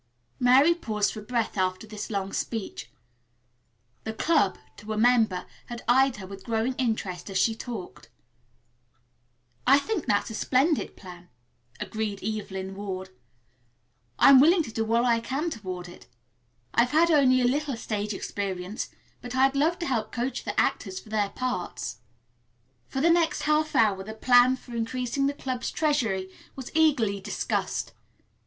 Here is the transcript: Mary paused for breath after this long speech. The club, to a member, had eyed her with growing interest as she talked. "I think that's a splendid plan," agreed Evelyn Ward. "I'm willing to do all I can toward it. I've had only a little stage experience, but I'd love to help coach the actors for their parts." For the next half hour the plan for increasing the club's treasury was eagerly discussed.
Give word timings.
Mary 0.39 0.73
paused 0.73 1.13
for 1.13 1.21
breath 1.21 1.59
after 1.59 1.85
this 1.85 2.09
long 2.09 2.33
speech. 2.33 2.89
The 4.03 4.13
club, 4.15 4.57
to 4.77 4.93
a 4.93 4.97
member, 4.97 5.45
had 5.67 5.83
eyed 5.87 6.15
her 6.15 6.25
with 6.25 6.43
growing 6.43 6.73
interest 6.79 7.29
as 7.29 7.37
she 7.37 7.53
talked. 7.53 8.09
"I 9.67 9.77
think 9.77 10.07
that's 10.07 10.31
a 10.31 10.33
splendid 10.33 10.97
plan," 10.97 11.29
agreed 11.79 12.23
Evelyn 12.23 12.73
Ward. 12.73 13.09
"I'm 14.17 14.39
willing 14.39 14.63
to 14.63 14.71
do 14.71 14.91
all 14.91 15.05
I 15.05 15.19
can 15.19 15.51
toward 15.51 15.87
it. 15.87 16.07
I've 16.73 16.89
had 16.89 17.11
only 17.11 17.39
a 17.39 17.43
little 17.45 17.77
stage 17.77 18.11
experience, 18.15 18.89
but 19.21 19.35
I'd 19.35 19.55
love 19.55 19.77
to 19.77 19.85
help 19.85 20.11
coach 20.11 20.45
the 20.45 20.59
actors 20.59 20.99
for 20.99 21.09
their 21.09 21.29
parts." 21.29 21.97
For 22.87 23.01
the 23.01 23.11
next 23.11 23.43
half 23.43 23.75
hour 23.75 24.03
the 24.03 24.15
plan 24.15 24.55
for 24.55 24.75
increasing 24.75 25.27
the 25.27 25.33
club's 25.33 25.69
treasury 25.69 26.31
was 26.55 26.71
eagerly 26.73 27.19
discussed. 27.21 27.93